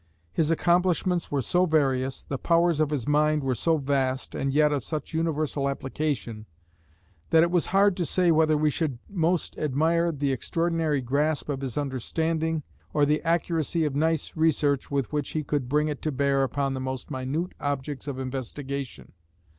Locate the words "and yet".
4.33-4.71